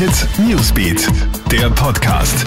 Hit 0.00 0.26
Newsbeat, 0.38 1.06
der 1.52 1.68
Podcast. 1.68 2.46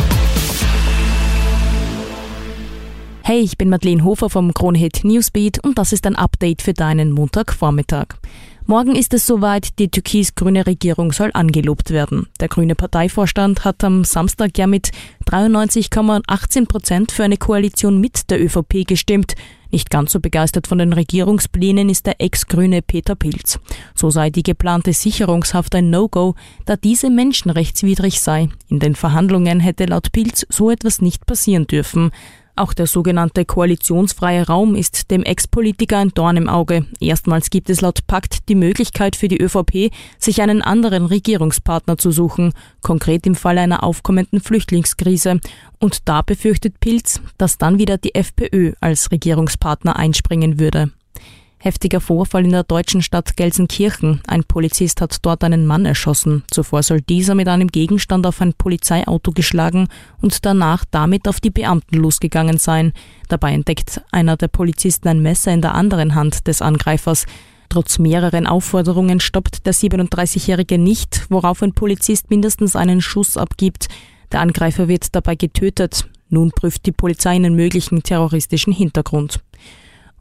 Hey, 3.21 3.41
ich 3.41 3.59
bin 3.59 3.69
Madeleine 3.69 4.03
Hofer 4.03 4.31
vom 4.31 4.55
Kronhit 4.55 5.03
Newsbeat 5.03 5.63
und 5.63 5.77
das 5.77 5.93
ist 5.93 6.07
ein 6.07 6.15
Update 6.15 6.63
für 6.63 6.73
deinen 6.73 7.11
Montagvormittag. 7.11 8.15
Morgen 8.65 8.95
ist 8.95 9.13
es 9.13 9.27
soweit, 9.27 9.77
die 9.77 9.89
türkis-grüne 9.89 10.65
Regierung 10.65 11.11
soll 11.11 11.31
angelobt 11.33 11.89
werden. 11.89 12.27
Der 12.39 12.47
grüne 12.47 12.75
Parteivorstand 12.75 13.65
hat 13.65 13.83
am 13.83 14.05
Samstag 14.05 14.57
ja 14.57 14.67
mit 14.67 14.91
93,18 15.27 16.67
Prozent 16.67 17.11
für 17.11 17.25
eine 17.25 17.35
Koalition 17.35 17.99
mit 17.99 18.29
der 18.29 18.41
ÖVP 18.41 18.87
gestimmt. 18.87 19.35
Nicht 19.69 19.89
ganz 19.89 20.13
so 20.13 20.21
begeistert 20.21 20.67
von 20.67 20.77
den 20.77 20.93
Regierungsplänen 20.93 21.89
ist 21.89 22.05
der 22.05 22.21
Ex-Grüne 22.21 22.81
Peter 22.81 23.15
Pilz. 23.15 23.59
So 23.95 24.09
sei 24.11 24.29
die 24.29 24.43
geplante 24.43 24.93
Sicherungshaft 24.93 25.75
ein 25.75 25.89
No-Go, 25.89 26.35
da 26.65 26.77
diese 26.77 27.09
menschenrechtswidrig 27.09 28.21
sei. 28.21 28.47
In 28.69 28.79
den 28.79 28.95
Verhandlungen 28.95 29.59
hätte 29.59 29.85
laut 29.85 30.13
Pilz 30.13 30.45
so 30.47 30.71
etwas 30.71 31.01
nicht 31.01 31.25
passieren 31.25 31.67
dürfen. 31.67 32.11
Auch 32.55 32.73
der 32.73 32.85
sogenannte 32.85 33.45
koalitionsfreie 33.45 34.45
Raum 34.45 34.75
ist 34.75 35.09
dem 35.09 35.23
Ex-Politiker 35.23 35.97
ein 35.97 36.09
Dorn 36.09 36.37
im 36.37 36.47
Auge. 36.47 36.85
Erstmals 36.99 37.49
gibt 37.49 37.67
es 37.71 37.81
laut 37.81 38.05
Pakt 38.05 38.47
die 38.47 38.53
Möglichkeit 38.53 39.15
für 39.15 39.27
die 39.27 39.41
ÖVP, 39.41 39.91
sich 40.19 40.39
einen 40.39 40.61
anderen 40.61 41.07
Regierungspartner 41.07 41.97
zu 41.97 42.11
suchen, 42.11 42.53
konkret 42.81 43.25
im 43.25 43.33
Fall 43.33 43.57
einer 43.57 43.81
aufkommenden 43.81 44.39
Flüchtlingskrise. 44.39 45.39
Und 45.79 46.07
da 46.07 46.21
befürchtet 46.21 46.79
Pilz, 46.79 47.21
dass 47.39 47.57
dann 47.57 47.79
wieder 47.79 47.97
die 47.97 48.13
FPÖ 48.13 48.73
als 48.79 49.11
Regierungspartner 49.11 49.95
einspringen 49.95 50.59
würde. 50.59 50.91
Heftiger 51.63 52.01
Vorfall 52.01 52.43
in 52.43 52.51
der 52.51 52.65
deutschen 52.65 53.01
Stadt 53.01 53.37
Gelsenkirchen. 53.37 54.19
Ein 54.27 54.43
Polizist 54.43 54.99
hat 54.99 55.15
dort 55.21 55.45
einen 55.45 55.65
Mann 55.65 55.85
erschossen. 55.85 56.43
Zuvor 56.51 56.83
soll 56.83 56.99
dieser 56.99 57.35
mit 57.35 57.47
einem 57.47 57.69
Gegenstand 57.69 58.27
auf 58.27 58.41
ein 58.41 58.53
Polizeiauto 58.53 59.31
geschlagen 59.31 59.87
und 60.19 60.43
danach 60.43 60.83
damit 60.91 61.25
auf 61.25 61.39
die 61.39 61.51
Beamten 61.51 61.95
losgegangen 61.95 62.57
sein. 62.57 62.91
Dabei 63.29 63.53
entdeckt 63.53 64.01
einer 64.11 64.35
der 64.35 64.49
Polizisten 64.49 65.07
ein 65.07 65.21
Messer 65.21 65.53
in 65.53 65.61
der 65.61 65.73
anderen 65.73 66.15
Hand 66.15 66.47
des 66.47 66.61
Angreifers. 66.61 67.25
Trotz 67.69 67.97
mehreren 67.97 68.45
Aufforderungen 68.45 69.21
stoppt 69.21 69.65
der 69.65 69.73
37-Jährige 69.73 70.77
nicht, 70.77 71.27
worauf 71.29 71.63
ein 71.63 71.71
Polizist 71.71 72.29
mindestens 72.29 72.75
einen 72.75 72.99
Schuss 72.99 73.37
abgibt. 73.37 73.87
Der 74.33 74.41
Angreifer 74.41 74.89
wird 74.89 75.15
dabei 75.15 75.35
getötet. 75.35 76.09
Nun 76.27 76.51
prüft 76.51 76.85
die 76.85 76.91
Polizei 76.91 77.29
einen 77.29 77.55
möglichen 77.55 78.03
terroristischen 78.03 78.73
Hintergrund. 78.73 79.39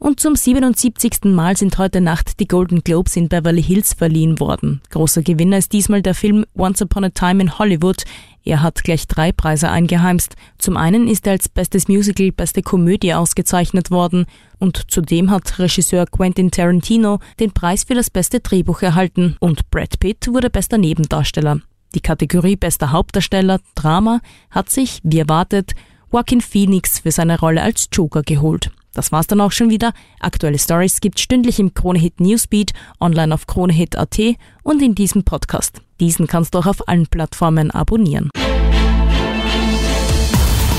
Und 0.02 0.18
zum 0.18 0.34
77. 0.34 1.26
Mal 1.26 1.56
sind 1.56 1.78
heute 1.78 2.00
Nacht 2.00 2.40
die 2.40 2.48
Golden 2.48 2.82
Globes 2.82 3.14
in 3.14 3.28
Beverly 3.28 3.62
Hills 3.62 3.94
verliehen 3.94 4.40
worden. 4.40 4.80
Großer 4.90 5.22
Gewinner 5.22 5.58
ist 5.58 5.72
diesmal 5.72 6.02
der 6.02 6.16
Film 6.16 6.44
Once 6.56 6.82
Upon 6.82 7.04
a 7.04 7.10
Time 7.10 7.40
in 7.40 7.56
Hollywood. 7.56 8.02
Er 8.42 8.62
hat 8.62 8.82
gleich 8.82 9.06
drei 9.06 9.30
Preise 9.30 9.70
eingeheimst. 9.70 10.34
Zum 10.58 10.76
einen 10.76 11.06
ist 11.06 11.24
er 11.28 11.34
als 11.34 11.48
bestes 11.48 11.86
Musical, 11.86 12.32
beste 12.32 12.62
Komödie 12.62 13.14
ausgezeichnet 13.14 13.92
worden 13.92 14.26
und 14.58 14.90
zudem 14.90 15.30
hat 15.30 15.60
Regisseur 15.60 16.06
Quentin 16.06 16.50
Tarantino 16.50 17.20
den 17.38 17.52
Preis 17.52 17.84
für 17.84 17.94
das 17.94 18.10
beste 18.10 18.40
Drehbuch 18.40 18.82
erhalten 18.82 19.36
und 19.38 19.70
Brad 19.70 20.00
Pitt 20.00 20.26
wurde 20.26 20.50
bester 20.50 20.78
Nebendarsteller. 20.78 21.60
Die 21.94 22.00
Kategorie 22.00 22.56
bester 22.56 22.90
Hauptdarsteller 22.90 23.60
Drama 23.76 24.20
hat 24.50 24.68
sich, 24.68 24.98
wie 25.04 25.20
erwartet, 25.20 25.74
Joaquin 26.12 26.40
Phoenix 26.40 26.98
für 26.98 27.12
seine 27.12 27.38
Rolle 27.38 27.62
als 27.62 27.88
Joker 27.92 28.24
geholt. 28.24 28.72
Das 28.94 29.12
war's 29.12 29.26
dann 29.26 29.40
auch 29.40 29.52
schon 29.52 29.70
wieder. 29.70 29.92
Aktuelle 30.20 30.58
Stories 30.58 31.00
gibt's 31.00 31.22
stündlich 31.22 31.58
im 31.58 31.74
Kronehit 31.74 32.20
Newsbeat, 32.20 32.72
online 33.00 33.34
auf 33.34 33.46
kronehit.at 33.46 34.18
und 34.62 34.82
in 34.82 34.94
diesem 34.94 35.24
Podcast. 35.24 35.80
Diesen 36.00 36.26
kannst 36.26 36.54
du 36.54 36.58
auch 36.58 36.66
auf 36.66 36.88
allen 36.88 37.06
Plattformen 37.06 37.70
abonnieren. 37.70 38.30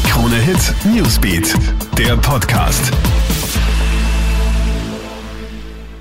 Kronehit 0.06 0.74
Newsbeat, 0.86 1.54
der 1.98 2.18
Podcast. 2.18 2.92